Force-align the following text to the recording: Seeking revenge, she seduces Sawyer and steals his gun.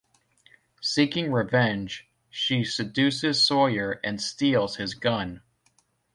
Seeking 0.81 1.31
revenge, 1.31 2.09
she 2.31 2.63
seduces 2.63 3.45
Sawyer 3.45 3.99
and 4.03 4.19
steals 4.19 4.77
his 4.77 4.95
gun. 4.95 5.43